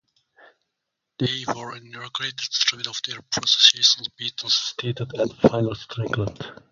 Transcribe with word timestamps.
They 1.19 1.29
were 1.45 1.75
then 1.77 1.85
interrogated, 1.89 2.39
stripped 2.41 2.87
of 2.87 2.99
their 3.05 3.21
possessions, 3.21 4.07
beaten, 4.17 4.49
sedated, 4.49 5.13
and 5.21 5.31
finally 5.41 5.75
strangled. 5.75 6.43